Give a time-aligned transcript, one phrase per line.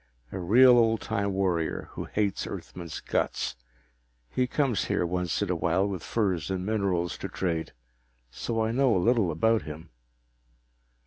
[0.31, 3.55] A real old time warrior who hates Earthmen's guts.
[4.31, 7.71] He comes here once in a while with furs and minerals to trade,
[8.31, 9.91] so I know a little about him."